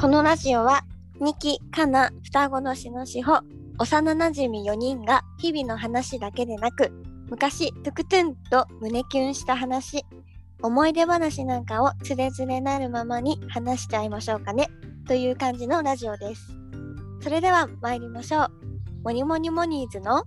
[0.00, 0.84] このラジオは
[1.20, 3.38] ニキ、カナ、双子のしのしほ、
[3.78, 6.92] 幼なじみ4人が日々の話だけでなく
[7.30, 10.04] 昔トゥクトゥンと胸キュンした話
[10.62, 14.68] 思い出話なんかをつれづれなるままに話しちゃいましょうかね。
[15.06, 16.42] という感じのラジオです。
[17.20, 18.50] それでは参りましょう。
[19.04, 20.24] モニモニモニーズの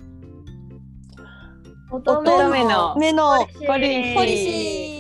[1.92, 4.97] 乙乙女のポリシー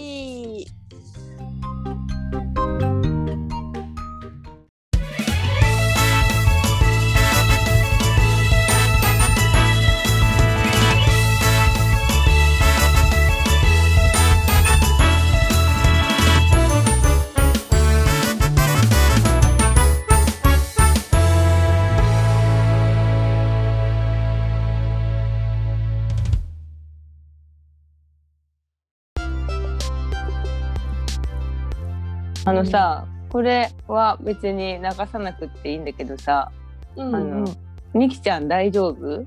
[32.48, 36.50] あのさ、これは別に流さなくっていいんだけどさ、
[36.96, 37.46] うんあの、
[37.94, 39.26] ニキちゃん大丈夫？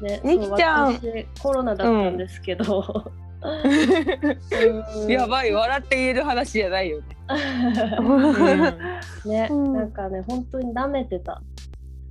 [0.00, 0.96] ね、みきちゃん。
[1.42, 3.10] コロナだったんですけど、
[3.42, 5.10] うん。
[5.10, 7.06] やばい笑って言える話じゃないよね。
[9.26, 9.72] ね、うん。
[9.72, 11.42] なんかね本当に舐めてた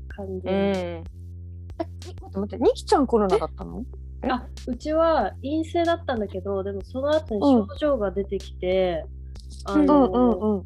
[0.10, 1.06] 感じ、うん。
[1.78, 3.86] 待って待ってニキちゃんコロナだったの？
[4.28, 9.06] あうちは陰性だったんだけどでもその後に症状が出てきて、
[9.66, 10.64] あの、うん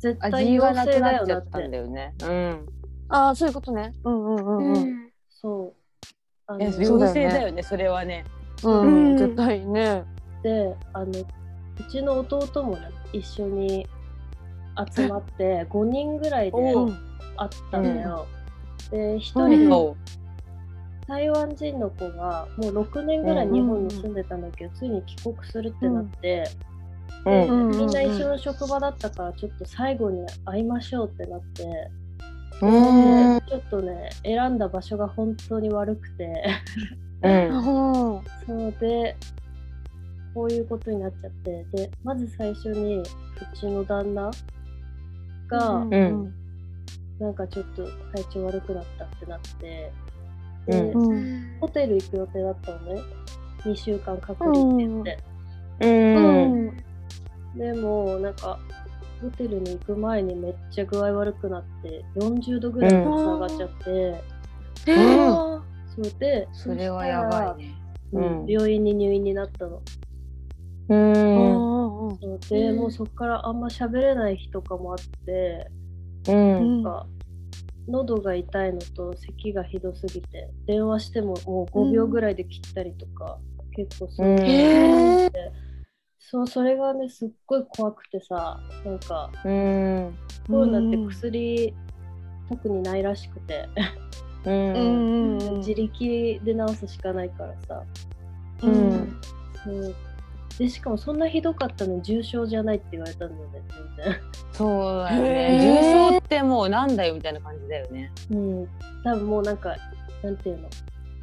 [0.00, 2.14] 絶対味が陽性なくなっちだよなっゃったんだてよね。
[2.22, 2.66] うん。
[3.08, 3.92] ああそういうことね。
[4.02, 5.10] うんうんうんうん。
[5.28, 5.72] そう。
[6.48, 7.22] あいやのそうだよね。
[7.22, 8.24] 陽性だよねそれはね。
[8.64, 9.16] うん、うん。
[9.16, 10.04] 絶対ね。
[10.42, 13.86] であのうちの弟もね一緒に
[14.92, 18.26] 集まって5人ぐらいで会ったんだよ。
[18.90, 19.96] で1うん人のそ
[21.06, 26.44] 台湾人の子がもう6年ぐらい日本に住んでたんだけど、ついに帰国するってなって、
[27.26, 27.30] う。
[27.30, 27.48] ん。
[27.48, 31.90] うんみんな一緒の職場だったからちょっと最後に会いましょうってなって、
[32.60, 33.38] うん。
[33.40, 36.44] でちょっとね選んだ場所が本当に悪くて。
[37.22, 38.22] うん。
[38.46, 39.16] そうで
[40.34, 41.64] こういうことになっちゃって。
[41.72, 43.04] でまず最初にう
[43.54, 44.30] ちの旦那
[45.48, 46.34] が、うん。
[47.18, 47.84] なんかちょっと
[48.14, 49.92] 体調悪くなったってなって。
[50.66, 51.12] で、うん。
[51.12, 51.58] うん。
[51.60, 53.00] ホテル行く予定だったのね。
[53.64, 55.18] 2週間隔離って言って、
[55.80, 55.86] う
[56.48, 56.84] ん。
[57.54, 58.58] でもなんか
[59.20, 64.22] ホテルに行く前にめっちゃ具合悪くなって40度ぐらいまで下がっちゃって、
[64.86, 65.62] えー
[65.94, 67.74] そうでそれはやばいね。
[68.12, 69.82] うん病院に入院になったの。
[70.88, 72.18] うん。
[72.18, 75.70] そうで、うんもうそこからあんま喋れない日とかもあって、
[76.28, 76.82] うん。
[76.82, 77.06] なんか
[77.88, 83.38] 喉が痛いのと咳がひどすぎて電話してももう5秒ぐらいで切ったりとか、
[83.74, 85.52] 結構そういうのがあって、
[86.30, 90.14] そうそれがねすっごい怖くてさなんかうん。
[90.46, 91.74] コロナって薬、
[92.48, 93.68] 特にないらしくて、
[94.44, 95.38] うん。
[95.58, 97.82] 自力で治すしかないからさ。
[98.62, 99.20] うん。
[99.64, 99.94] そう。
[100.58, 103.62] でしかもそんなひどかったのに重症じゃないって言われたんだよね
[103.96, 104.16] 全
[104.52, 105.58] そうだよへね。
[105.60, 106.08] ー。
[106.08, 108.10] 重症ってもうなんだよみたいな感じだよね。
[108.30, 108.68] 然うん。
[109.04, 109.76] 多分もうなんか
[110.22, 110.68] なんていうの？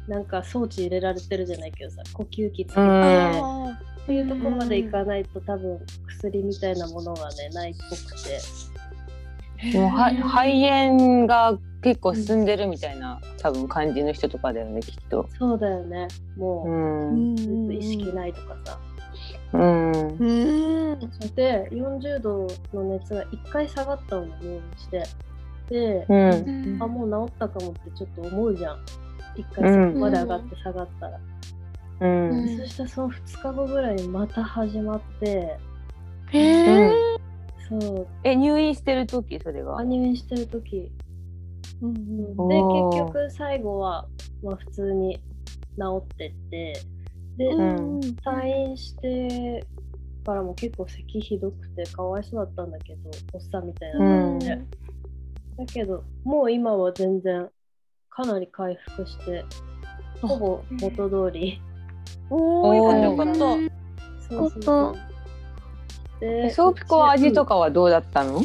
[0.08, 2.86] なんか装置入れられてるじゃないけどさ呼吸器つけて、うん。
[2.90, 5.78] あっていうところまでいかないと多分
[6.08, 8.38] 薬みたいなものがねないっぽくて。
[9.62, 15.28] ーもうは肺炎が結構進んでるみたいな多分感じの人とかだよねきっと。
[15.38, 16.08] そうだよね。
[16.36, 17.36] もうう、ん。
[17.36, 18.78] ずっと意識ないとかさ、
[19.52, 20.18] うん。
[21.34, 25.02] で40度の熱が1回下がったのに入院して。
[25.68, 26.82] で、うん。
[26.82, 28.76] あもう治ったかもってちょっと思うじゃん。
[29.36, 29.92] 1回うん。
[29.92, 31.20] そこまで上がって下がったら、
[32.00, 32.30] うん。
[32.30, 32.58] うん。
[32.58, 35.58] そしたらその2日後ぐらいにまた始まって。
[36.32, 36.90] へえ
[37.68, 38.06] そう。
[38.24, 39.82] え入院してる時それが。
[39.82, 40.90] 入院してる時。
[41.82, 43.02] うんでおー。
[43.02, 44.06] 結局最後は、
[44.42, 45.16] まあ、普通に
[45.78, 46.72] 治ってって。
[47.36, 49.64] で、うん退院して
[50.26, 53.98] からも結構咳ひどくてかわいそうだったんだけどおっさんみたいな。
[53.98, 54.70] 感じで、うん。
[55.56, 57.48] だけどもう今は全然
[58.10, 59.44] かなり回復して
[60.20, 61.62] ほぼ元通り
[62.28, 63.32] おおよかったよかった。
[64.28, 64.96] そうそうそう。
[66.20, 68.42] でソーピコは味とかはどうだったの？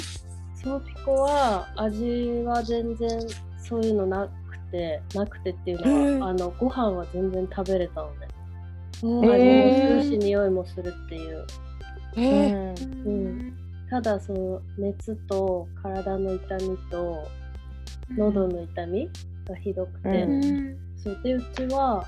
[0.63, 3.09] ソーピコは味は全然
[3.57, 8.27] そういうのなくてなくてっていうのは、あのご飯は全然食べれたのね
[9.03, 11.45] うん味もするし匂いもするっていう。
[12.17, 12.73] え
[13.05, 13.07] うん。
[13.07, 13.57] うん。
[13.89, 17.27] ただその熱と体の痛みと
[18.17, 19.09] 喉の痛み
[19.47, 20.77] がひどくて、うん。
[20.97, 21.19] そう。
[21.23, 22.05] でうちは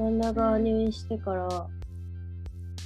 [0.00, 1.46] 旦那が入院してから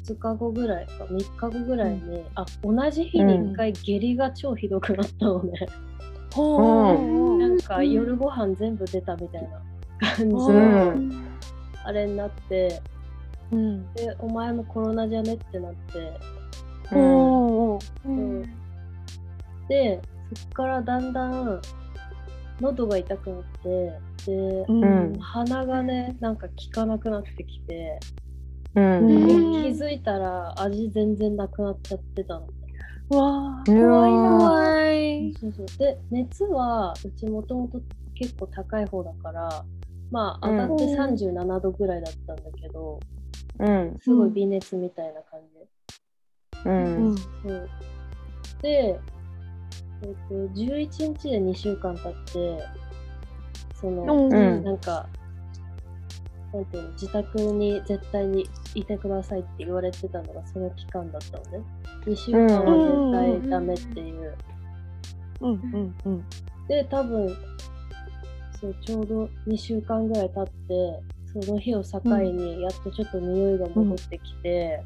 [0.05, 5.67] 2日後ぐらいか3日後ぐらいに、あ同じ日に1回下痢が超ひどくなったのね。
[6.35, 7.39] ほう。
[7.39, 9.63] なんか夜ご飯全部出たみたいな
[10.17, 10.35] 感じ。
[10.35, 11.39] うで、ん。
[11.85, 12.83] あれになって
[13.53, 13.95] うん。
[13.95, 16.13] でお前もコロナじゃねってなって。
[16.91, 18.09] ほう。
[18.09, 18.43] うん。
[19.69, 20.03] で
[20.35, 21.63] そっからだんだん
[22.61, 25.19] 喉が痛くなってでうん。
[25.19, 27.99] 鼻がねなんか効かなくなってきて、
[28.75, 29.09] うん
[29.63, 32.47] 気づいたら味全然なくなっちゃってたの。
[33.11, 33.71] わあ。
[33.71, 35.35] うわ怖い。
[35.35, 37.81] そうそうで熱はうちもともと
[38.15, 39.65] 結構高い方だから
[40.11, 43.01] まあ上がってうん37度ぐらいだったんだけど、
[43.59, 45.67] うんすごい微熱みたいな感じで。
[46.65, 47.17] ううんん。
[47.17, 47.69] そう
[48.63, 48.99] で、
[50.03, 52.65] えっと11日で2週間経って
[53.81, 55.07] その、うんなんか
[56.53, 61.65] なんていうの自宅に絶対にいてくださいって言われてたのがその期間だったのね
[62.07, 64.37] 2週間は絶対ダメっていう、
[65.41, 65.51] うん。
[65.51, 65.95] うん。
[66.05, 66.25] うん。
[66.69, 67.37] で多分
[68.61, 74.81] そうちょうど2週間ぐらい経ってその日を境にやっとちょっと匂いが戻ってきて、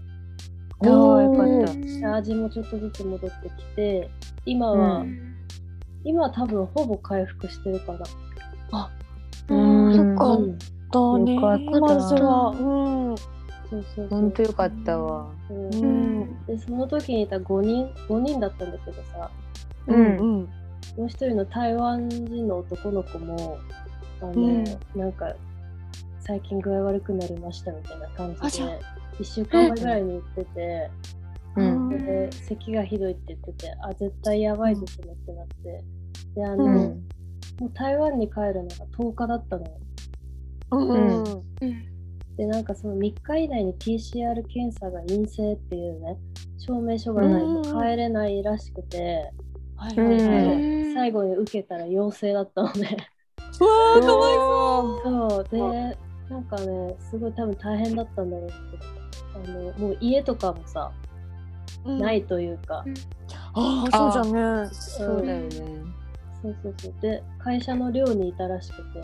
[0.80, 4.10] ああよかったで味もちょっとずつ戻ってきて
[4.50, 5.24] 今は、うん
[6.04, 7.98] 今は多分ほぼ回復してるかな。
[9.48, 11.34] うんそっかうんだね。
[11.34, 12.50] よかったまずは。
[12.50, 13.16] うん。
[13.16, 13.28] そう
[13.68, 15.86] そうそう本当よかったわうんう
[16.24, 16.46] ん。
[16.46, 19.30] でその時にいた5人5人だったんだけどさ
[19.88, 20.48] ううんん。
[20.96, 23.58] もう一人の台湾人の男の子も
[24.22, 24.64] あの、うん
[24.94, 25.34] なんか
[26.20, 28.80] 最近具合悪くなりましたみたいな感あじで
[29.18, 30.90] 1週間前ぐらいに言ってて、
[31.58, 31.88] うん。
[31.88, 35.84] で咳がひどいって言っててあ絶対やばいですねってなって。
[36.34, 36.72] であの、うん。
[37.60, 39.78] もう台湾に帰るのが10日だったのよ。
[40.70, 41.84] うん。
[42.36, 46.16] でなんかその3日以内に PCR 検査が陰性っていうね
[46.58, 49.32] 証明書がないと帰れないらしくて、
[49.76, 50.18] はいうん。
[50.18, 52.96] で最後に受けたら陽性だったのね。
[53.60, 55.48] うわあ、かわいそそう。
[55.50, 55.96] で
[56.30, 58.98] なんかねすごい多分大変だったんだろうけど
[59.34, 61.07] あのもう家とかもさ、う。
[61.84, 62.84] ないというか、
[63.54, 64.68] ああ、そうじゃね。
[64.72, 65.50] そうだよね。
[66.42, 66.94] そうそうそう。
[67.00, 69.00] で会社の寮にいたらしくて。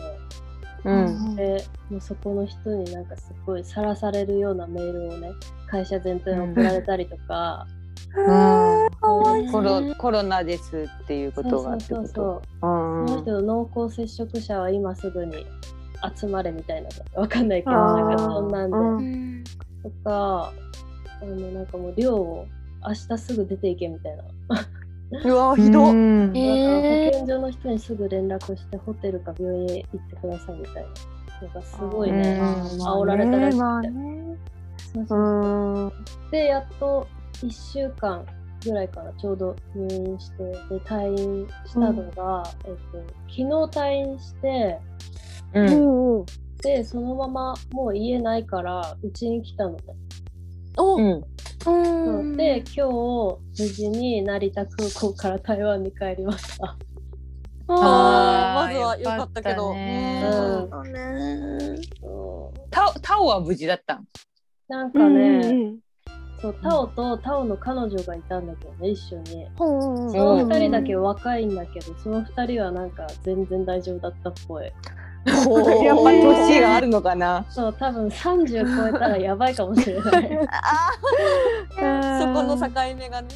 [0.85, 1.35] うん。
[1.35, 5.31] でもうそこの人になんかすごいさらされるようなメールをね
[5.67, 7.65] 会社全体に送られたりとか、
[8.15, 8.85] うん。
[8.85, 9.51] うん。
[9.51, 13.07] コロコロナですっていうことがあってそうそうそうことうん。
[13.07, 13.41] その人の
[13.71, 15.45] 濃厚接触者は今すぐに
[16.15, 19.43] 集まれみたいなのわかんないけどなんかそんなんで、うん。
[19.81, 20.53] とか
[21.25, 22.47] あのなんかもう寮を
[22.87, 24.23] 明日すぐ出ていけみたいな。
[25.23, 25.89] うわ、ひどっ。
[25.91, 30.89] うんえだから保健所の人にすぐ連絡してホテルか病院へ行ってくださいみたいな。
[31.41, 33.63] なんかすごいね、うん煽られたらしくて。
[33.63, 34.37] まあね。
[34.93, 35.91] そうそううん。
[36.31, 38.25] で、やっと1週間
[38.63, 44.79] ぐらいからちょうど入院して、で退院したのが、えっと、昨日退院して、
[45.53, 46.25] うんうん。
[46.61, 49.79] で、そのままもう家ないから、うちに来たのね。
[50.77, 50.97] お。
[50.97, 51.23] うん
[51.67, 52.37] うん。
[52.37, 56.77] で、今日、無事に成田空港から台湾に帰りました。
[57.67, 59.73] ああ、まずは良かったけど。
[59.73, 61.79] ねうん
[62.69, 64.05] タオタオは無事だったん
[64.67, 65.79] なんかね、うん
[66.41, 69.45] そうタオとタオの彼女がいたんだけどね、一緒に。
[69.45, 70.11] うん。
[70.11, 74.71] その二人だけ若いんだけど、その二人はなんか全然大丈夫だったっぽい。
[75.25, 80.39] やっぱ年があるのかなそう、多分30超えたらやばいかもしれない。
[80.51, 83.27] あーそこの境目がね。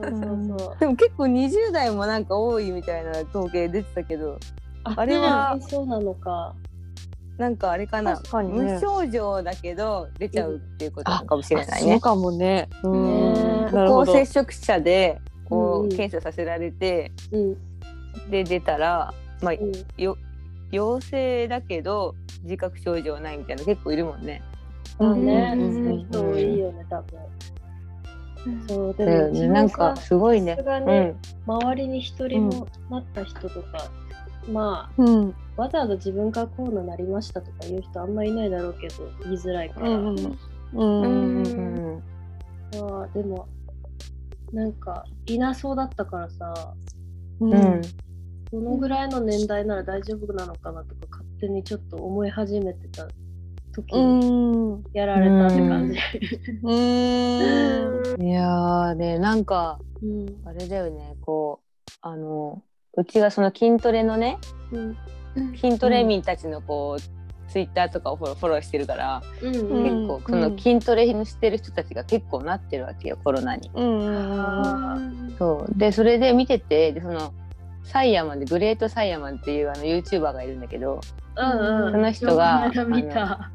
[0.00, 0.76] そうそうそう。
[0.78, 4.38] でも結構20代もなんか多いみたいな統計出てたけど
[4.84, 6.54] あれはねそうなのか。
[7.38, 12.00] なんかあれかな確かにね無症状だけど出ちゃうっていうことかもしれないそうね。
[12.00, 12.68] かもね。
[12.82, 13.32] うん。
[13.34, 14.12] ねなるほど。
[14.12, 17.56] 濃厚接触者でこう、うん検査させられてうん。
[18.30, 20.16] で出たら、まあ、うんよ
[20.70, 24.42] 陽性だけど自覚症状ないみたいな結構いるもんね。
[24.98, 27.20] まあね、うんそういう人多いよね、多分。
[28.68, 30.64] そう、でも、ねなんかすごいねさす。
[30.64, 33.90] がにうん周りに一人もなった人とか、
[34.50, 35.34] まあ、うん。
[35.56, 38.94] わざわざ自分からコロナなりましたとか言う人あんまいないだろうけど、
[39.24, 39.88] 言いづらいから。
[39.88, 40.16] うん。
[40.16, 40.36] うん。
[40.74, 41.50] うんう
[42.00, 42.02] ん。
[42.80, 43.48] まあでも、
[44.52, 46.74] なんか、いなそうだったからさ、
[47.40, 47.80] うんうん
[48.50, 53.08] このぐらいの年代なら大丈夫なのかなとか、勝手にちょっと思い始めてた
[53.72, 54.30] 時うに
[54.76, 54.84] ん。
[54.92, 55.98] やられたって感じ。
[56.62, 56.72] う
[58.18, 58.24] ん。
[58.24, 60.26] いやーねなんかうん。
[60.44, 62.62] あれだよねこうあの
[62.96, 64.38] うちがその筋トレのね
[64.72, 64.96] うん。
[65.56, 69.54] 筋トレ民たちのこう、ツイッターとかをフォローフォローしてるから、うん。
[69.54, 73.70] うん結構その筋トレしてる人たちが結構なってるわけよコロナに。
[73.74, 74.16] うん。
[74.16, 74.96] あ
[75.38, 77.34] そうでそれで見ててでその
[77.86, 81.00] サイヤマンでグレートサイヤマンっていうあの YouTuber がいるんだけど
[81.36, 81.92] うんうん。
[81.92, 83.50] その人が見た。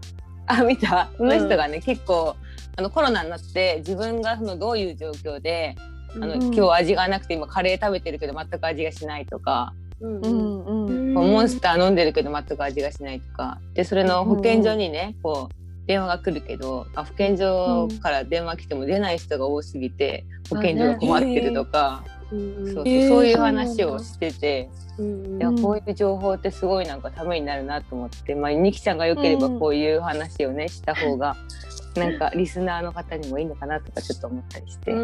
[0.47, 1.09] あ見た？
[1.17, 2.35] その人がね、結構
[2.77, 5.75] あのコロナになって自分がそのどういう状況で
[6.15, 10.85] あの、うん今日味がなくて今カレー食べてるけど全く味がしないとか、うんううんん。
[10.87, 13.59] うんモンスター飲んでるけど全く味がしないとか。
[13.73, 24.69] でそれの保健所にねこう電話が来るけどあ保健所から電話来ても出ない人が多すぎて保健所が困ってるとか、うんそうそうへーそういう話をしてて。
[24.97, 31.35] うんいやこういう情報ってすごいなんかためになるなと思って、まあ、ニキちゃんが良ければうんこういう話をね、した方が
[31.95, 34.93] なんかリスナーの方にもいいのかなとかちょっと思ったりして。
[34.93, 34.99] な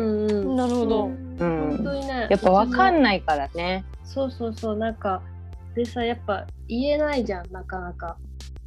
[0.68, 2.28] るほどうんうん本当にね。
[2.30, 2.92] やっぱわか。
[2.92, 3.84] んないからね。
[4.04, 5.22] そうそうそうなんか
[5.76, 8.18] でさやっぱ言えないじゃんなかなか。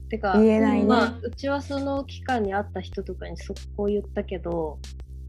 [0.08, 4.78] てか言えないねまあうちはその期間に会った人とかにそこ言ったけど、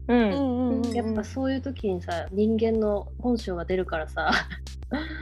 [0.08, 4.30] うん、うんうんうんやっぱそういう時にさ人間の本性が出るからさ、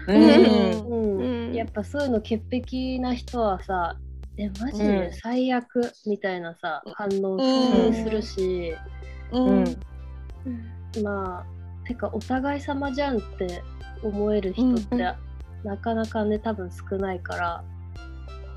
[0.09, 0.23] ううん。
[0.23, 1.49] うん。
[1.49, 1.55] うん。
[1.55, 3.97] やっぱそういうの潔癖な人はさ
[4.37, 7.39] えマジで最悪みたいなさ、反応
[7.93, 8.75] するし、
[9.33, 9.65] ううん。
[9.65, 11.03] ん。
[11.03, 13.63] まあてかお互い様じゃんって
[14.03, 14.99] 思える人って、うん。
[14.99, 17.65] なかなかね多分少ないから、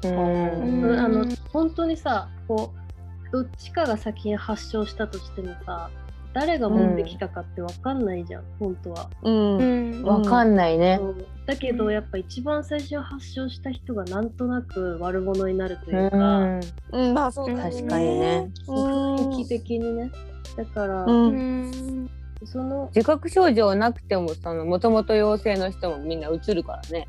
[0.04, 1.00] うんうん。
[1.00, 5.90] あの本当にさこうどっちかが先に発症したとしてもさ
[6.34, 9.10] 誰が持ってきたかって分かんないじゃん、本当は。
[9.22, 9.58] うん。
[9.58, 10.04] うん。
[10.04, 11.00] わかんないね。
[11.46, 16.62] だけどやっぱ一番最初に発症した人がなんとなく悪者になるとういうか、ん、
[16.92, 17.48] うんまあそう。
[17.48, 18.50] だね確かにね。
[18.68, 20.12] 雰囲気的にね。
[20.56, 22.10] だから、うん。
[22.46, 27.08] その自覚症状なくてもそのもともと陽性の人もみんなうつるからね。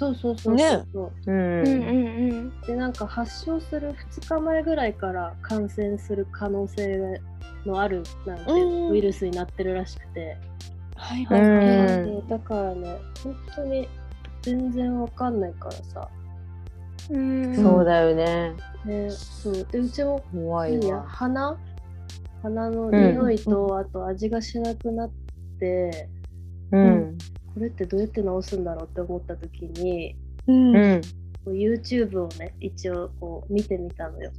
[0.00, 0.54] そうそうそうそう。
[0.56, 0.86] ね。
[0.94, 2.60] そううんうんうん。
[2.62, 7.20] でなんか発症する2日前ぐらいから感染する可能性
[7.66, 8.92] のあるなんてうん。
[8.92, 10.38] ウイルスになってるらしくて、
[10.96, 11.44] はいはいう
[12.06, 12.22] ん。
[12.22, 13.86] でだからね本当に
[14.40, 16.08] 全然わかんないからさ、
[17.10, 17.54] うん。
[17.54, 18.54] そうだよね。
[18.86, 19.66] ね、そう。
[19.70, 21.04] でうちもいいや怖いわ。
[21.08, 21.58] 鼻？
[22.42, 23.12] 鼻のうん。
[23.12, 25.10] 匂いと、あと味がしなくなっ
[25.58, 26.08] て
[26.72, 27.18] うん、
[27.54, 30.16] これってどうやって治すんだろうって思った時に
[30.46, 31.00] うん
[31.46, 34.30] YouTube をね一応こう見てみたのよ。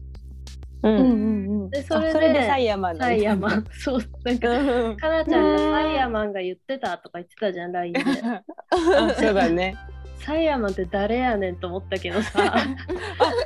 [0.83, 8.01] うん、うんうんでそれであそれでサイヤマンだサイヤマン そうなんかうんかなちゃんがサイヤマンが言ってたとか言ってたじゃん LINE で。
[8.01, 9.75] あそうだね。
[10.17, 12.65] サイヤマンって誰やねんと思ったけどさ あ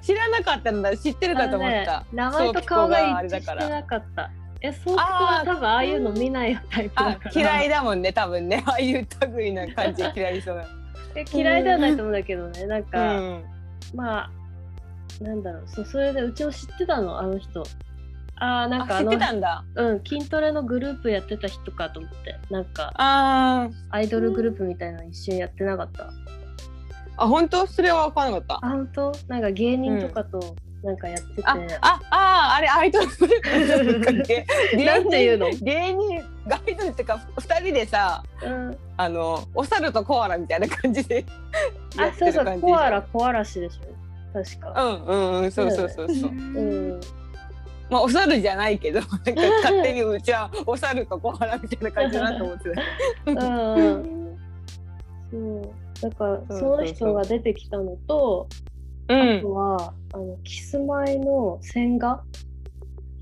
[0.02, 2.00] 知らなかったんだ知ってるかと思った。
[2.02, 3.64] ね名前と顔が一致しだから。
[3.64, 4.32] てなかった。
[4.62, 7.32] え、そうは多分ああいうの見ないタイプだあから。
[7.42, 10.66] 嫌いだもんね多分ね ああいう類な感じ 嫌いそうな。
[11.16, 13.44] え嫌いではないと思うんだけどね、なんうか、ん。
[13.94, 14.32] まあ、
[15.24, 17.64] なんだろう、そうそれでうちを知ってたの、あの人。
[18.38, 19.64] ああ、なんかあ知ってたんだ。
[19.76, 26.04] うん、筋トレのグループやってた人かと思って、なんかあアイドルグループみたいなの一緒にやってなかった。
[26.04, 26.08] ー
[27.18, 27.66] あ本当？
[27.66, 28.56] それは分からなかった。
[28.66, 29.12] あ、本当？
[29.30, 35.50] なんか芸人とかとなんかやってて、ああああれアイドルグループ なんていうの？
[35.50, 41.26] 芸人がアイドルっていうか二人でさうん、あのお猿とコアラみたいな感じで
[41.98, 44.44] やあ、ってそうそう、る感じコアラ、コアラ氏でしょ。
[44.44, 44.84] 確か。
[44.84, 46.30] うんうんうんそうそうそうそう。
[46.30, 47.02] うん。
[47.90, 49.16] まあお猿じゃないけどなんか
[49.64, 52.82] 勝手にうちはお猿とコアラみたいな感じだなと思ってた。
[53.32, 54.30] う んうん。
[55.32, 56.10] そう。
[56.12, 58.75] だから、そうその人が出てきたのと、うん
[59.08, 59.52] あと。
[59.54, 62.14] は、あの、キスマイの千賀？
[62.14, 62.22] っ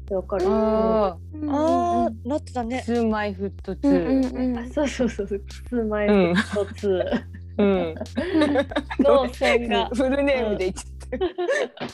[0.06, 0.46] てわかる？
[0.48, 1.18] あ
[1.50, 2.82] ああなってたあ、ね。
[2.86, 4.36] ツーマイフットツうんー。
[4.36, 4.58] うん。
[4.58, 7.24] あそうそうそうそう、キスマイフット2
[7.58, 7.96] うん。
[9.00, 9.90] の千賀。
[9.94, 11.20] フルネームで言っちゃっ
[11.80, 11.88] た。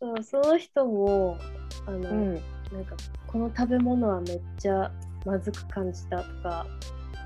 [0.00, 1.38] そう、その人も、
[1.86, 2.34] あの、うん。
[2.34, 2.40] な
[2.80, 4.90] んか、この食べ物はめっちゃ
[5.26, 6.66] まずく感じたとか、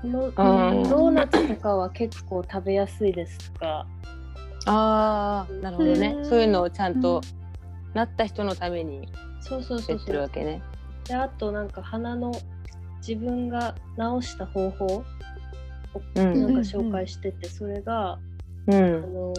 [0.01, 0.31] この
[0.89, 3.87] ドーナツとかは結構食べやすいですとか、
[4.65, 6.21] ああ、なるほどねう。
[6.21, 7.21] んそういうのをちゃんと
[7.93, 9.07] なった人のために
[9.41, 10.29] そうそうそうそうやってるわ。
[10.29, 10.61] けね。
[11.05, 12.31] であとなんか鼻の
[13.07, 13.75] 自分が
[14.21, 15.03] 治した方法を
[16.15, 18.19] うんなんか紹介してて、それがあ
[18.67, 19.13] うん。
[19.13, 19.33] の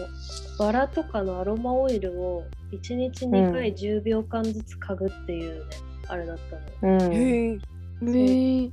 [0.57, 5.75] バラとかのアロマオイルを1日2回10秒間ずつ嗅ぐっていうね、
[6.07, 6.37] あれだっ
[6.81, 6.97] たの。
[6.97, 8.71] うん。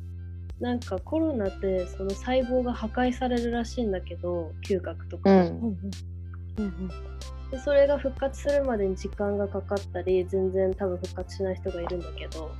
[0.60, 5.78] なんかコロナってその細胞が破壊されるらしいんだけど嗅覚とか、うん。
[6.58, 6.90] うん
[7.50, 12.50] でそれが復活するまでに時間がかかったり全然多分復活しない人がいるんだけど。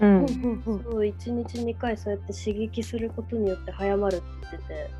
[0.00, 0.26] うん。
[0.84, 4.90] そう1日2回そうやって刺激することによって早まるって言ってて。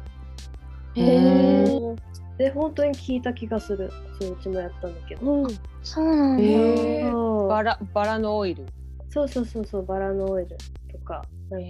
[0.95, 1.97] へえ
[2.39, 3.91] で本当に効いた気がする。
[4.21, 5.59] そううちもやったんだけど、うん。
[5.83, 7.49] そうなんだ。
[7.49, 8.67] バラバラのオイル。
[9.09, 10.57] そうそうそうそうバラのオイル
[10.91, 11.69] とかなんか。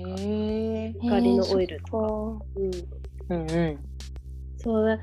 [1.00, 2.71] 光のオイルとか、とうん、
[3.28, 3.85] うんうん。
[4.56, 4.99] そうだ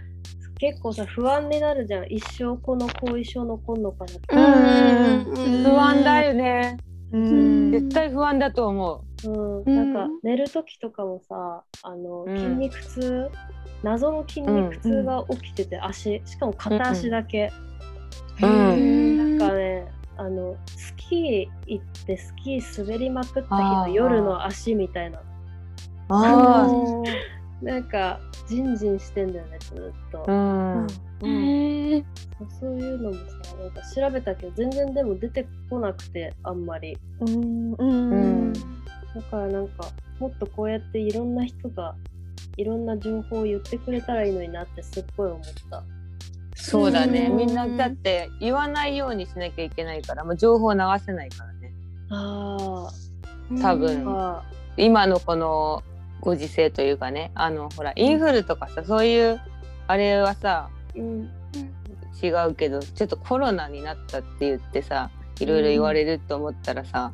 [0.59, 2.05] 結構さ不安になるじゃん。
[2.09, 6.77] 一生この後遺症残んのかなって、うん不安だよね。
[7.13, 7.71] うん。
[7.71, 9.29] 絶対不安だと思う。
[9.63, 12.37] ん、なんか寝る時とかもさあのうん。
[12.37, 13.29] 筋肉痛、
[13.83, 17.53] 謎の筋肉痛が起きてて、足しかも片足だけ、
[18.41, 18.45] う。
[18.45, 19.39] うん。
[19.39, 19.87] なんかね
[20.17, 25.21] あのスキー行ってスキー滑りまくった日の夜の足みたいな。
[26.09, 26.67] あ
[27.61, 30.87] なんかジンジンしてんだよねずっと、あ。
[31.21, 31.97] うん。
[31.97, 32.05] う
[32.59, 38.53] そういうのもさなんか調べたけど全然でも出てこなくてあんまりうんううんん。
[38.53, 38.59] だ
[39.29, 41.95] からなんかもっとこうやっていろんな人が
[42.57, 45.83] いろんな情報を言ってくれたらいいのになってすっごい思った。
[46.55, 47.27] そうだね。
[47.29, 51.73] うんみんなだって言わないようにしなきゃいけないから、もう情報流せないからね。
[52.09, 52.89] あ
[53.61, 54.05] 多分
[54.77, 55.83] 今のこの
[56.21, 59.41] ご時世というかね、あのほらインフルとかさ、そういう
[59.87, 61.29] あれはさうん、
[62.21, 65.09] 違うけど、ちょっとコロナになったって言ってさ、
[65.39, 67.13] いろいろ言われると思ったらさ、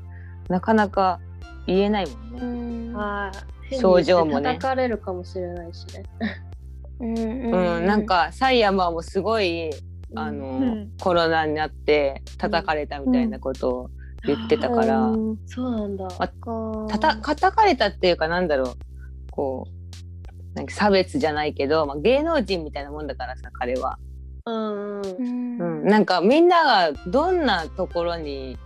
[0.50, 1.20] なかなか
[1.68, 2.98] 言えないもんね。
[2.98, 4.54] ああ、症状もね。
[4.54, 6.04] 叩かれるかもしれないしね。
[7.00, 9.70] うんうん、なんかサイヤマもすごい
[10.16, 10.92] あの、うん。
[11.00, 13.90] コロナになって叩かれたみたいなことを
[14.26, 15.38] 言ってたから、うん。
[15.46, 16.08] そうなんだ。
[16.08, 18.95] あかたた叩かれたっていうかなんだろう
[19.36, 24.00] こうなんか差別じゃないけど、まあ、芸能人みたいなもんだからさ彼は、
[24.46, 25.58] うんうん。
[25.60, 28.58] うん、なんかみんながどんなところに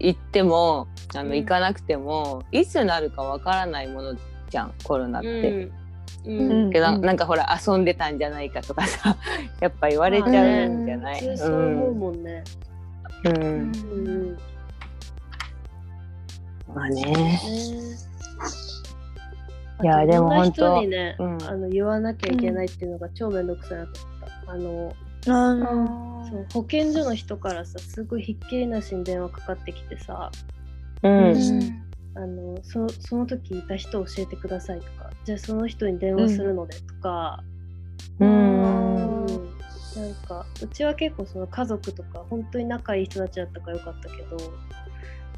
[0.00, 1.36] 行ってもあのうん。
[1.36, 4.16] 行かなくても、いつなるかわからないもの
[4.50, 5.70] じゃんコロナって。
[6.26, 6.38] うん。
[6.38, 6.72] うん。
[6.72, 9.16] けどなんかほら遊んでたんじゃないかとかさ
[9.60, 12.44] やっぱ言われちゃうんじゃない、そう思うもんね。
[13.24, 14.38] うん。
[16.74, 17.02] まあね。
[17.02, 17.40] ね
[19.82, 21.42] いやでも本当人にね、うん。
[21.44, 24.52] あの言わなきゃいけないっていうのが超めんどくさいなと思った。
[24.52, 24.94] あの
[26.24, 30.30] あそう保健所の人からさすごいひっきりなしに電話かかってきてさ
[31.02, 31.82] うん。
[32.14, 37.44] あのそその時いた人教えてくださいとかじゃあその人に電話するのでとか、
[38.18, 39.24] うん。
[39.24, 39.26] うん。
[39.26, 39.34] な
[40.08, 44.36] んかうちは結構その家族とか本当に仲いい人たちだったからよかったけど、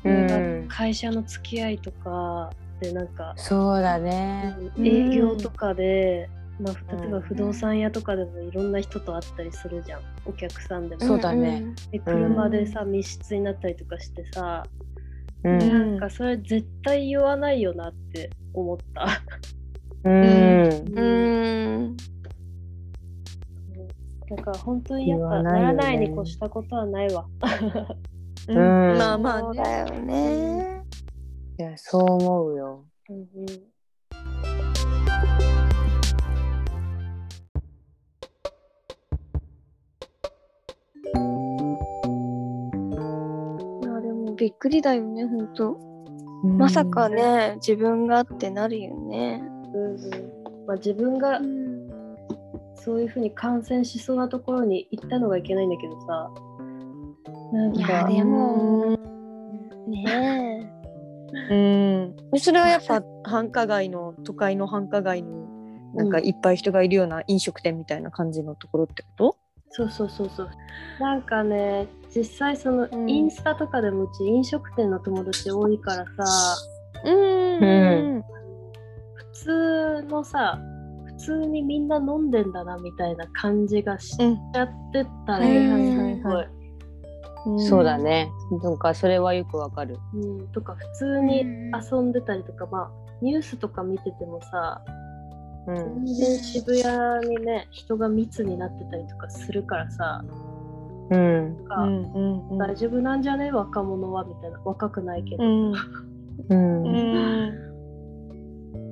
[0.04, 0.26] うん。
[0.26, 2.50] なんか会社の付き合いとか
[2.80, 4.56] でなんかそうだね。
[4.76, 10.00] うん営業とかで、まあ、例えばうん不動産屋とかでもいろんな人と会ったりするじゃん。
[10.24, 11.02] お客さんでも。
[11.02, 11.62] そうだね。
[11.92, 14.62] で車でさ密室になったりとかしてさ、
[15.44, 15.58] うん。
[15.58, 19.22] なんかそれ絶対言わないよなって思った。
[20.04, 20.88] うん。
[20.96, 21.02] う
[21.88, 21.96] ん。
[24.30, 25.60] だから本当にやっぱなね。
[25.60, 27.26] ならないに越したことはないわ。
[28.48, 28.56] うん。
[28.56, 28.98] うん。
[28.98, 30.79] まあまあねそうだよね
[31.60, 32.86] いやそう思うよ。
[33.10, 33.46] うんうん。
[33.46, 33.50] い
[43.84, 45.78] やでもびっくりだよね本当。
[46.56, 49.42] まさかね自分がってなるよね。
[49.74, 50.66] うんうん。
[50.66, 51.42] まあ、自分が
[52.74, 56.30] そういうふうに感染しそうなところに行ったのがいけないんだけどさ。
[57.52, 58.96] なんいやかでも。
[59.86, 60.49] ね
[61.50, 61.54] う
[62.36, 62.38] ん。
[62.38, 65.30] それはやっぱ繁華街の都会の繁華街に
[65.94, 69.36] なんかいっぱい人がいるような飲食店みたいな感じのところってこ
[69.70, 70.50] そうそうそうそう。
[70.98, 73.08] なんかね実際そのうん。
[73.08, 76.56] インスタとかでもうち飲食店の友達多いからさ
[77.04, 78.22] とうん。
[79.14, 80.58] 普通のさ
[81.06, 84.56] 普通にみんな飲んでんだなみたいな感じがしちうん。
[84.56, 86.16] ゃってたねはいはい。
[86.16, 86.59] すごい
[87.58, 88.30] そうだね。
[88.62, 89.98] なんかそれはよくわかる。
[90.14, 92.90] うん、とか普通に遊んでたりとか、まあ
[93.22, 94.82] ニュースとか見ててもさ
[95.66, 96.04] うん。
[96.04, 100.24] 全然渋谷にね人が密になってたりとかするからさ、
[101.10, 101.56] うん。
[102.58, 103.52] 大丈夫なんじゃね？
[103.52, 104.60] 若者はみたいな。
[104.64, 105.72] 若くないけど、うん。
[105.72, 105.74] っ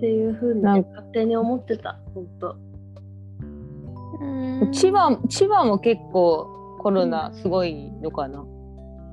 [0.00, 1.98] ていうふうに、勝手に思ってた。
[2.14, 2.56] 本当
[4.72, 8.44] 千葉千葉も結構コロナすごいのかな、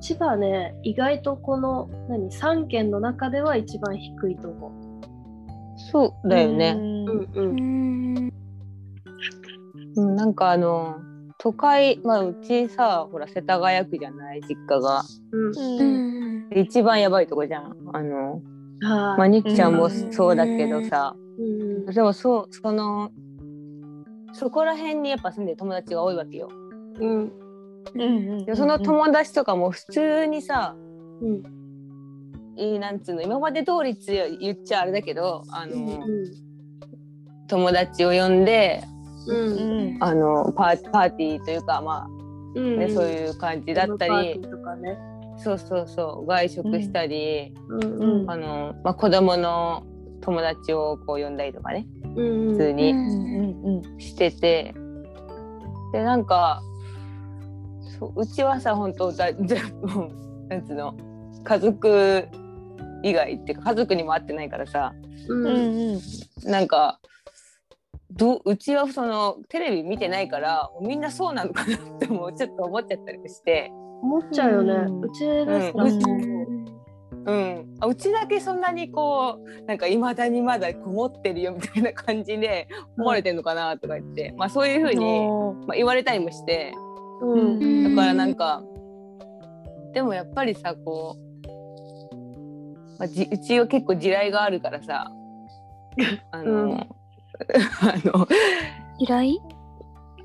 [0.02, 4.72] 千葉ね意外とこの何3県の中では一番低いと思
[5.92, 7.20] そうだよね、う、うん。
[7.20, 8.14] ううん。
[8.14, 8.34] ん
[9.98, 10.96] うん、なんかあの
[11.38, 14.42] 都会まあうちさほら世田谷区じゃない？
[14.48, 15.04] 実家が。
[15.32, 16.50] うん。
[16.56, 17.76] 一番やばいとこじゃん。
[17.94, 18.42] あの
[18.82, 19.92] はまあにきちゃんもうん。
[20.12, 21.86] そうだけどさ、うん。
[21.86, 23.12] でもそうその
[24.34, 26.50] そこら辺にやっぱ住んでる友達が多いわけよ。
[27.00, 27.32] うん
[27.94, 30.76] うんでその友達とかも普通にさ、
[31.22, 31.44] うん。
[32.58, 36.46] いいなんつうの今まで通りって言っちゃあれだけどあの、うん
[37.48, 38.84] 友達を呼んで
[39.28, 39.98] うん。
[40.00, 42.08] あのパーパーティーというかまあ
[42.56, 44.42] うんね、そういう感じだったり
[45.38, 48.32] そうそうそう外食したり、うんうん。
[48.32, 49.84] あのまあ、子供の
[50.22, 53.00] 友達をこう呼んだりとかねうん普通にうん
[53.84, 54.74] うんしてて、
[55.92, 56.75] でなんかそ
[58.02, 60.96] ううちはさ本当だじゃもうなんつうの
[61.44, 62.28] 家族
[63.04, 64.94] 以外っていうか家族にも会ってないからさ
[65.30, 65.46] うん。
[65.46, 66.02] うんうん
[66.44, 67.00] なんか
[68.12, 73.72] どううちはそのテレビ見てないからみんなそうなのかなってもうちょっと思っちゃったりして。
[74.02, 74.74] 思っちゃうよね。
[74.74, 75.02] うん。
[75.02, 76.02] うちですらうん。
[76.02, 76.56] そう
[77.26, 85.28] うん、あうちだけそんなにこうなんかいまだにまだこもってるよみたいな感じで思われてんのかなとか言って、まあそういうふうに、
[85.66, 86.74] まあ、言われたりもして
[87.22, 87.96] うん。
[87.96, 88.62] だからなんか、
[89.94, 95.12] でもやっぱりさこう、まあ、じうちは結構地雷があるからさ
[96.32, 96.72] あの、うん。
[96.76, 96.88] あ
[98.04, 98.28] の
[99.00, 99.34] 依頼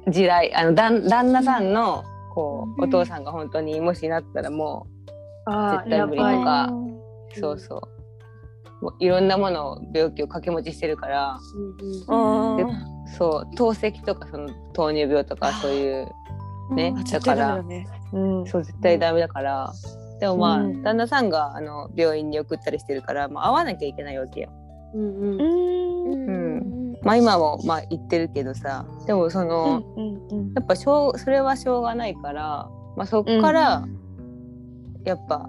[0.08, 2.02] 地雷あの旦旦那さんの
[2.34, 2.88] こう、うん。
[2.88, 4.86] お父さんが本当にもしなったらも
[5.46, 6.68] あ絶対無理とか
[7.36, 8.84] うそうそう。
[8.84, 11.38] もういろんなものを病気を掛け持ちしてるから。
[12.08, 16.08] うんそう透析とかその糖尿病とかそういう
[16.74, 16.94] ね。
[16.96, 17.86] あだからね。
[18.12, 18.46] うん。
[18.46, 19.72] そう絶対ダメだから、
[20.20, 20.82] でもまあ、うん。
[20.82, 24.50] 旦那さんがあの病院に送ったりしてるから、まあ、会わなきゃいけないわけよ。
[24.94, 25.40] うんうん。
[25.40, 26.56] うん。
[26.92, 26.96] ん。
[27.02, 28.84] まあ今もまあ言ってるけどさ。
[29.06, 33.84] でもその、うんうんやっぱしょうそれはしょうがないから、まあ、そこから
[35.04, 35.48] やっぱ、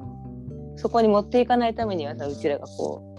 [0.76, 3.12] そこに持っていかないためにはさうちらがこう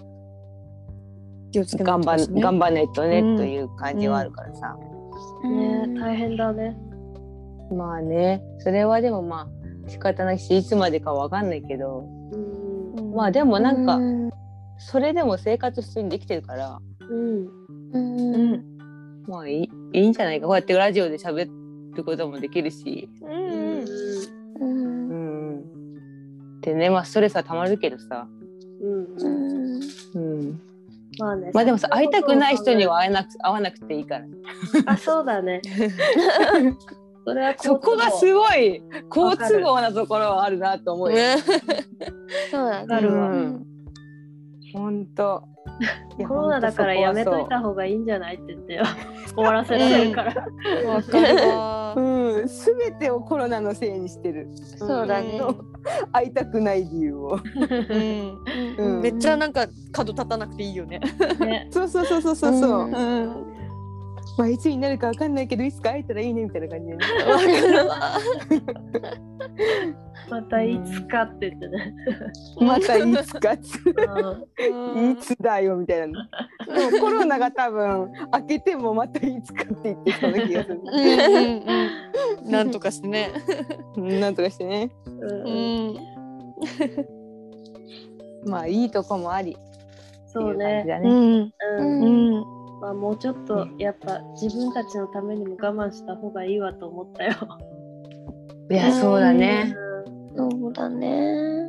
[1.83, 3.37] 頑張ん、頑張んないとね、うん。
[3.37, 4.75] という感じはあるからさ、
[5.43, 6.75] ね大変だね
[7.71, 12.05] まあねそれはでもまあ仕方ないしいつまでかわかんないけど。
[12.31, 13.13] うん。
[13.15, 14.31] まあでもなんか、うん。
[14.77, 16.79] それでも生活普通にできてるから。
[16.99, 17.47] うん。
[17.93, 18.35] うん。
[18.35, 18.73] うん
[19.27, 20.47] まあいいいいんじゃないか。
[20.47, 21.49] こうやってラジオで喋
[21.95, 23.85] ることもできるし、ううんん
[24.59, 25.09] うん。
[25.09, 25.13] う
[26.57, 28.27] ん、でねまあストレスはたまるけどさ、
[28.81, 29.05] うん。
[29.15, 29.81] うん。
[30.15, 30.61] うん、
[31.19, 34.25] まあねまあでもさ会いたくない人には会えなく会わなくていいから。
[34.87, 35.61] あそうだね
[37.25, 41.15] それはそこがすごい好都合なところはあるなと思うよ。
[41.15, 41.37] ね
[42.51, 43.65] そうだねかるわうん
[44.73, 45.43] 本当。
[46.27, 48.83] コロナだからやめといた方がいいんじゃないって言ってよ
[49.33, 50.47] 終わらせられるから
[50.87, 51.93] わかるわ。
[51.95, 54.49] うん、すべてをコロナのせいにしてる。
[54.77, 55.41] そうだね
[56.11, 57.39] 会いたくない理由を。
[57.59, 58.37] うん
[58.77, 60.99] うんめっちゃなんか角立たなくていいよね。
[61.39, 62.89] ねそうそうそうそうそうそう。
[62.89, 63.52] うん
[64.37, 67.05] まあいつになるかわかんないけどいつか会えたらいいねみたいな感じでね。
[67.27, 67.95] わかるわ。
[70.29, 71.93] またいつかって言ってね
[72.59, 73.77] またいつかつ
[74.71, 76.13] うんいつだよみたいなの。
[76.91, 80.81] でもコロナが多分開けてもまたいつかって言ってそうな気がする。
[80.81, 81.03] うんう
[82.45, 82.51] んうん。
[82.51, 83.29] なんとかしてね。
[83.97, 84.89] うんなんとかしてね。
[88.45, 89.55] まあいいとこもあり。
[90.25, 91.09] そうっていう感じねだね。
[91.09, 97.33] うんうんあもうちょっとやっぱ自分たちのためにも我慢した方がいいわと思ったよ。
[98.69, 99.73] いやそうだね。
[100.35, 101.67] そうだね。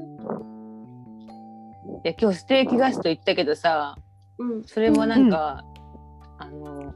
[2.05, 3.96] いや今日ステーキガスト行ったけどさ、
[4.38, 4.64] うん。
[4.64, 5.64] それもなんか、
[6.38, 6.92] あの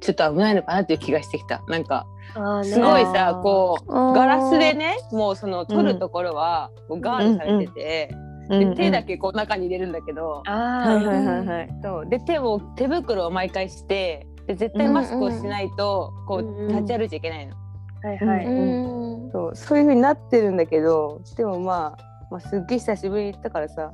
[0.00, 1.62] ちょっと危ないのかなっていう気がしてきた。
[1.68, 2.68] なんかああね。
[2.68, 8.14] すごいさこうガガラスでねもうその取るところはガードされてて、
[8.48, 10.52] で手だけこう中に入れるんだけど、あ
[10.86, 11.68] あ、はいはいはいはい。
[11.82, 17.56] そうで手を手袋を毎回してで絶対マスクをしないと、こう立ち歩いちゃいけないの、
[18.02, 18.46] はいはい。
[18.46, 19.30] うん。
[19.32, 23.92] そうそういう風になってるんだけどでもまあ、まあ、すっげえ久しぶりに行ったからさ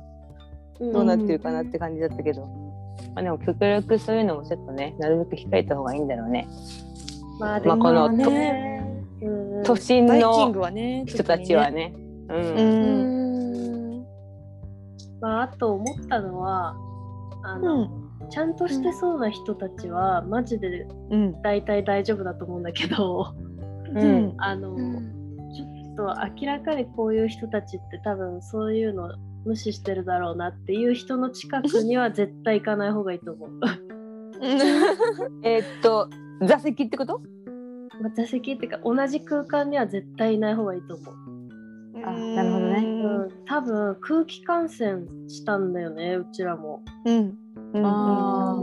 [0.79, 2.45] どうなってるかなって感じだったけど、
[3.15, 6.47] まあ、でも極力そういうのもちょっとねなるべく控えた方がいいんだろうね。
[7.39, 8.77] まあまあこのね。
[9.63, 11.03] 都心バイキンのグはね。
[11.05, 11.93] 人たちはね。
[12.29, 13.20] うんうん。
[15.21, 15.23] ん。
[15.23, 16.75] まああと思ったのは
[17.43, 18.07] あうの、ん。
[18.29, 21.41] ちゃんとしてそうな人たちはマジでうん。
[21.41, 23.33] 大体大丈夫だと思うんだけど、
[23.93, 25.17] うん あの、うん
[25.53, 26.03] ちょっと
[26.41, 29.09] 明らかにこういう人たちって多分そういうの
[29.45, 33.49] 無視してるだろうなっていう人の近くには絶対行かない方がいいと思う。
[35.43, 36.07] えーっと
[36.47, 37.19] 座席ってこと？
[38.01, 41.15] まあ座席っていうか同じ空間には絶対いない方がいいと思う。
[42.05, 42.60] あなるほどね
[43.01, 46.83] うん、多分空気感染したんだよねうちらも。
[47.05, 47.37] うん。
[47.73, 47.85] うん。
[47.85, 48.61] あ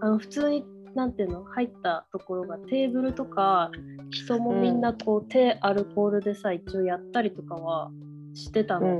[0.00, 3.70] あの普通になんていうの入ったところがテーブルとか
[4.10, 7.90] 人もみんなこう、手アルコールでさ一応やったりとかは
[8.34, 8.86] してたの。
[8.86, 8.96] うん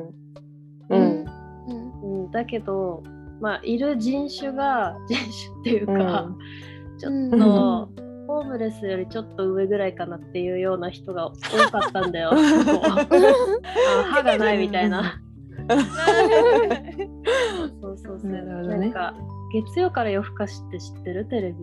[0.88, 2.24] ううんん。
[2.24, 3.02] うん、だけど
[3.40, 6.28] まあいる人種が人種っていうか、
[6.98, 12.30] ちょっと、ホームレスよりちょっと上ぐらいかなっていうような人が多かったんだよ。
[14.10, 15.20] 歯がないみたいな。
[17.80, 18.30] そうそうそう。
[18.30, 19.14] ねなんか
[19.52, 21.24] 月曜から夜更かしって知ってる？
[21.26, 21.56] テレビ。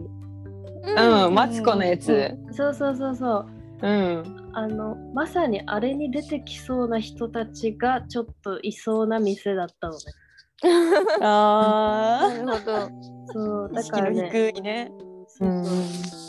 [0.86, 2.36] うん、マツコのやつ。
[2.52, 3.48] そうそうそうそう。
[3.82, 4.52] うん。
[4.54, 10.00] あのまさにあれに出てきそうな人たちがちょっといそうな店だったのね。
[11.22, 12.90] あなるほど。
[13.34, 13.80] そうあ。
[13.80, 14.30] 意識のだからね。
[14.32, 14.92] 低いね。
[15.28, 16.23] そうそう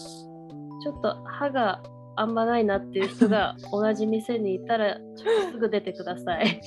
[0.84, 1.82] ちょっと歯が
[2.16, 6.60] あんまないなっていう人が 同じ店にいたらちょっとすぐ出てください。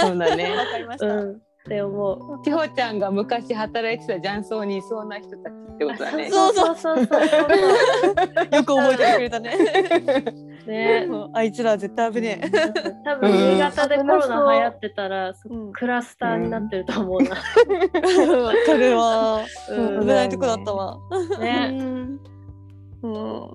[0.00, 0.56] そうだね。
[0.56, 1.06] わかりました。
[1.06, 1.34] うん、っ
[1.68, 2.42] て思う。
[2.42, 6.30] 千穂ちゃんが昔働いてた雀荘にいそうな人たちってことだね。
[6.30, 7.20] そうそうそうそうそう。
[7.20, 9.56] よく覚えてくれたね。
[10.66, 11.08] ね。
[11.34, 12.40] あいつら絶対危ね
[13.04, 15.32] 多分新潟でコロナ流行ってたら、え。
[15.50, 17.30] うんクラスターになってると思うな。
[17.30, 19.44] わかるわ。
[19.68, 20.98] うん危ないとこだったわ。
[21.38, 22.24] ね。
[23.04, 23.54] うん。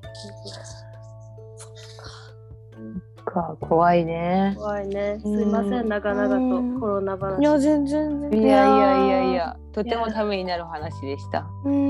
[3.30, 4.56] か怖いね。
[4.58, 5.20] 怖いね。
[5.22, 7.40] すいません、長々とコロナ話。
[7.40, 8.42] いや全然全然。
[8.42, 11.40] いやいやいやいや、とてもためになる話でした。
[11.40, 11.48] あ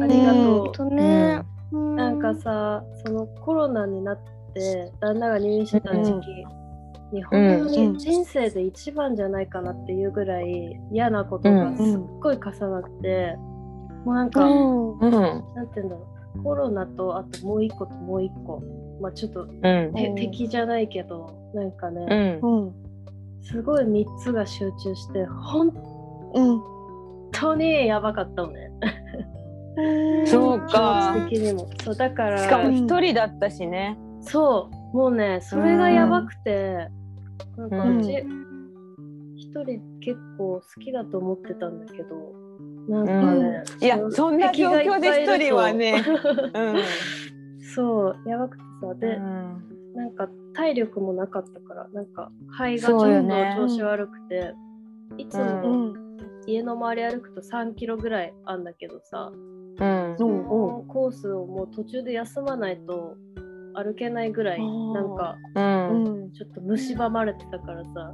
[0.07, 1.41] りがとうほんとね。
[1.71, 4.19] なんかさ、そのコロナになっ
[4.53, 6.45] て旦那が入院してた時期、
[7.13, 13.37] 日本当に人生で一番じゃないかなっていうぐらい嫌なことがすっごい重なって、
[14.05, 14.41] もうなんか。
[14.41, 18.61] なんて言うんだろうコロナとあともう一個ともう一個
[19.01, 20.15] まあちょっとうん。
[20.15, 22.39] 敵じゃないけどなんかうね、ん。
[22.41, 22.73] うん。
[23.41, 25.67] すごい3つが集中して本
[26.33, 26.61] うん。
[27.31, 28.71] 当にやばかったのね
[30.25, 33.97] そう気か持ち的にもそうだからしかも一人だったしね。
[34.21, 36.89] そうもうねそれがやばくて、
[37.55, 38.11] なんかうんうち
[39.37, 42.33] 一人結構好きだと思ってたんだけど
[42.89, 46.03] なんかね、いや、そんな状況で一人はね。
[46.53, 46.75] うん。
[47.75, 49.63] そうやばくてさで、うん
[49.95, 54.53] なんか体力もなかったからなんか肺がちょっと調子悪くて、
[55.17, 56.09] いつうもうん。
[56.47, 60.15] 家の周り歩くと3キロぐらいあんだけどさ、うん。
[60.17, 63.15] そのコースをもう途中で休まないと
[63.75, 66.03] 歩けないぐらいなんかうん。
[66.05, 66.31] うん。
[66.31, 68.13] ちょっと蝕まれてたからさ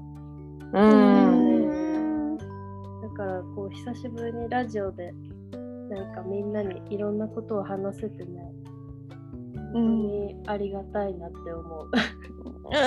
[0.73, 1.24] うん。
[3.17, 5.13] だからこう久しぶりにラジオで
[5.89, 8.51] なんかみんなにいろんなことを話せてね
[9.71, 11.91] 本当にありがたいなって思う。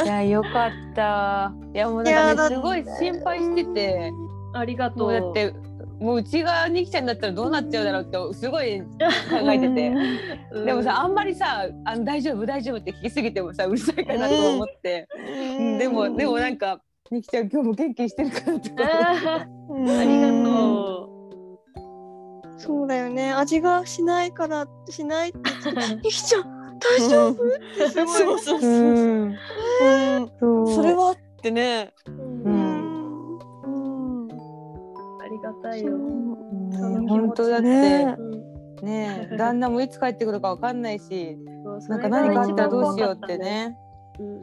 [0.05, 1.53] いや、 よかった。
[1.75, 4.13] いや、もうなんかね、すごい心配してて。
[4.55, 5.13] ありがとう。
[5.13, 5.53] だって。
[6.01, 8.87] もううちがニキちゃんだったらどうなっちゃうだろうってすごい考
[9.53, 9.89] えてて、
[10.53, 15.09] うんでもさあんまりさあの大丈夫大丈夫って聞きすぎてもさうるさいかなと思って、
[15.59, 19.47] うんでもでもなんかニキちゃん今日も元気にしてるかなってあ
[20.05, 21.09] りがと
[22.59, 23.33] そうだよね。
[23.33, 25.39] 味がしないからしないって。
[26.03, 26.43] ゆきちゃん
[26.79, 27.37] 大丈夫？
[27.89, 28.09] すごい。
[28.09, 28.71] そうそうそう。
[28.71, 28.75] う
[29.27, 29.37] ん
[30.67, 31.93] それはってね。
[35.21, 35.97] ありがたいよ。
[35.97, 37.67] ね本当だって
[38.83, 41.39] ね旦那もいつ帰ってくるかわかんないし
[41.89, 43.77] なんか何かあったらどうしようってね。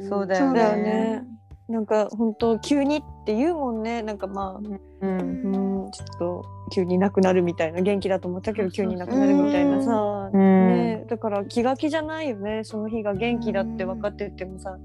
[0.07, 1.23] そうだよね。
[1.67, 4.03] なんか本当急にって言うもんね。
[4.03, 4.59] なんかまあ。
[5.01, 5.85] うん。
[5.85, 10.39] うん、ちょっと急になくなるみたいな元気だと思ったけど急になくなるみたいなさ、うん。
[10.39, 12.63] ね、だから気が気じゃないよね。
[12.63, 14.77] その日が元気だって分かっててもさ、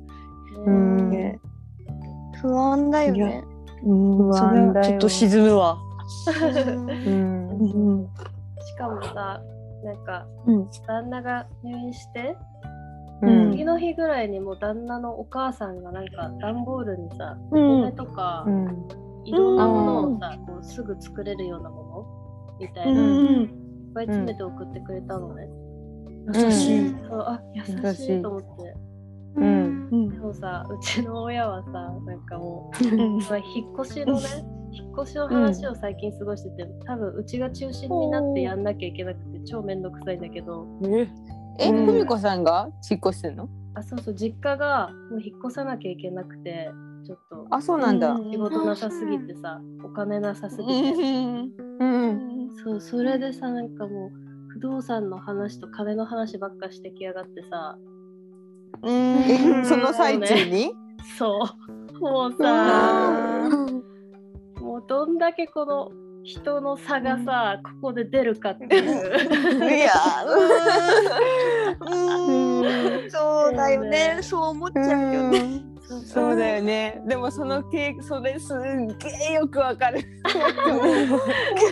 [0.67, 1.11] うん。
[1.11, 1.39] ね。
[2.41, 3.45] 不安だよね。
[3.85, 4.85] うん、不安だよ。
[4.85, 5.79] はちょっと沈むわ。
[7.07, 7.49] うん。
[7.49, 8.09] うん。
[8.61, 9.41] しかもさ、
[9.85, 10.69] なんかうん。
[10.87, 12.70] 旦那が入院して、うん
[13.21, 17.83] 次の日ぐらいにもう旦那のお母さんがなんか段ボールにさ、おうん。
[17.83, 18.89] 米とかうん。
[19.25, 22.17] いろんなものをさ、こうすぐ作れるようなも
[22.59, 22.59] の？
[22.59, 23.93] みたいな、いっうん。
[23.95, 25.49] ぱい詰めて送ってくれたのね。
[26.33, 26.91] 優しい。
[27.09, 28.23] そうあ優優しい。
[28.23, 28.75] と思って。
[29.37, 29.89] うん。
[29.93, 30.09] うん。
[30.09, 32.85] でもさ、うちの親はさ、なんかもう、
[33.31, 34.29] まあ引っ越しのね、
[34.73, 40.67] 引っ越しの話を最近過ごしてて、多分うちが中心になってやんなきゃいけなくて超めんどくさいんだけど、
[41.61, 41.87] え、うん。
[41.87, 43.49] ふみこさんが引っ越してんの？
[43.75, 46.73] あ、そうそう、実家がもう引っ越さなきゃいけなくて、
[47.07, 47.47] ちょっと。
[47.51, 48.19] あ、そうなんだ。
[48.33, 50.73] 仕事なさすぎてさ、お金なさすぎて、
[51.79, 52.51] うん。
[52.65, 54.11] そう、それでさ、なんかもう、
[54.53, 57.79] 不動産の話と金の話ばっかしてきやがってさ、
[58.85, 60.73] え、その最中に？
[61.19, 63.49] そう、もうさ、
[64.61, 69.65] もうどんだけこの人の差がさ、ここで出るかっていう。
[69.71, 69.93] いや
[71.81, 73.11] うん。
[73.11, 74.19] そうだよね。
[74.21, 75.63] そう思っちゃうよね。
[76.05, 77.03] そうだよね。
[77.07, 78.57] でもその経それすっ
[78.99, 80.01] げえよくわかる。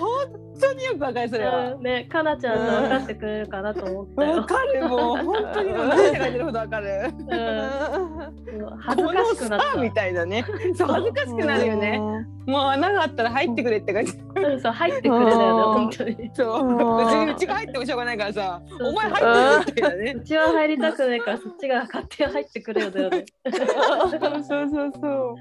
[0.01, 4.37] 本当によくわかるそれはうんね、かなちゃんと分かってくれるかなと思ったよ。
[4.37, 4.45] わ。
[4.45, 4.83] かる。
[4.89, 6.89] もう本当にもう涙が出るほどわかる。
[7.17, 8.79] うん。
[8.81, 10.45] 恥ずかしくなっこのさみたいなね。
[10.75, 11.99] そう恥ずかしくなるよね。
[12.47, 16.31] もう穴があったら入ってくれって感じそう入ってくれだよね、本当に。
[16.33, 16.67] そう。
[16.67, 16.97] うん。
[16.99, 18.63] 別にうちが入ってもしょうがないからさ。
[18.69, 18.89] そうそう。
[18.89, 20.15] お前入ってるみたいなね。
[20.19, 23.25] うちは入りたくないから、そっちが勝手に入ってくれよだよね。
[23.53, 25.35] そうそうそう。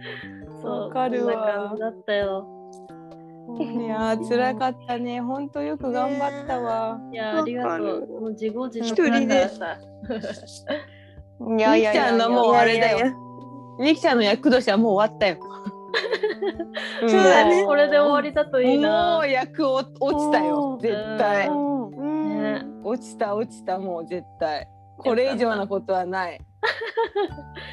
[0.62, 1.76] そう、わかるわ。
[1.80, 2.57] だったよ。
[3.56, 5.22] いやー辛かったね。
[5.22, 7.00] 本当よく頑張ったわ。
[7.12, 8.22] いや、ありがとう。
[8.22, 9.20] もう自業自一得だ。
[9.20, 9.36] 人で。
[9.36, 9.78] からさ。
[11.58, 12.04] いやいやいや。
[12.04, 13.14] みきちゃんのもうあれだよ。
[13.80, 15.38] みきちゃんの役年はもう終わったよ。
[17.08, 17.64] そうだね。
[17.64, 19.28] これで終わりだといいもなう。
[19.30, 20.74] 役お落ちたよ。
[20.74, 20.80] うん。
[20.80, 21.50] 絶対。
[22.84, 24.68] 落ちた落ちたもう絶対。
[24.98, 26.42] これ以上なことはない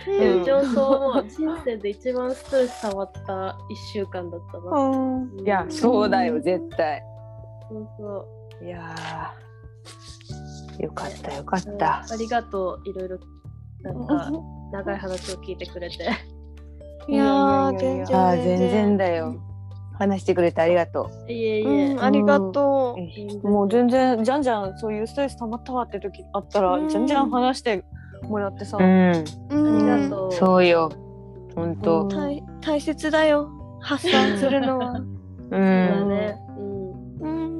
[0.07, 1.29] でうそう思う。
[1.29, 4.81] 人生で一番ストレス溜まった一週間だったな。
[4.81, 5.41] うん。
[5.41, 7.03] いやそうだよ絶対。
[7.69, 8.27] そうそ
[8.63, 8.65] う。
[8.65, 10.83] いやー。
[10.83, 11.99] よかったよかっうんた。
[12.01, 12.89] ありがとう。
[12.89, 13.19] いろいろ。
[13.83, 14.31] なんか
[14.73, 15.97] 長い話を聞いてくれて。
[17.09, 18.17] いや全然。
[18.17, 19.35] やあー全然だよ。
[19.97, 21.93] 話してくれてありがといえいえ。
[21.93, 22.97] うんありがと
[23.43, 23.47] う。
[23.47, 26.89] うもう全然じゃんじゃんそういうストレス溜まったわって時あったらうん。
[26.89, 27.85] じゃんじゃん話して
[28.29, 30.33] もらってさうんありがとう。
[30.33, 30.91] そうよ
[31.55, 35.03] 本当大大切だよ発散するのは う
[35.51, 36.37] そうだんね。
[36.57, 36.91] うん。
[37.21, 37.55] うん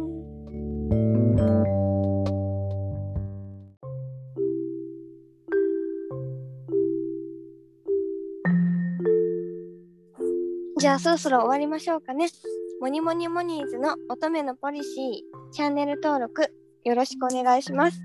[10.79, 12.27] じゃあそろそろ終わりましょうかね。
[12.81, 16.53] モニモニモニーズの乙女のポリシー、チャンネル登録
[16.85, 17.99] よろしくお願いします。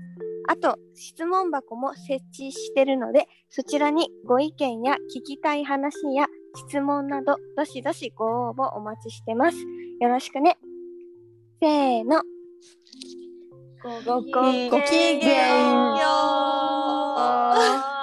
[0.48, 6.26] あと、質問箱も設置してるので、そちらにご意見や聞きたい話や
[6.68, 9.58] 質問など、どしどしご応募お待ちしてます。
[10.00, 10.58] よろしくね。
[11.60, 12.22] せーの。
[13.82, 16.04] ごごごごきげんよ
[17.96, 17.99] う。